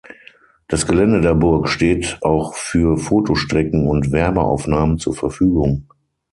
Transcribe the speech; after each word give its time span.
Das 0.67 0.87
Gelände 0.87 1.21
der 1.21 1.35
Burg 1.35 1.69
steht 1.69 2.17
auch 2.21 2.55
für 2.55 2.97
Fotostrecken 2.97 3.87
und 3.87 4.11
Werbeaufnahmen 4.11 4.97
zur 4.97 5.13
Verfügung. 5.13 5.87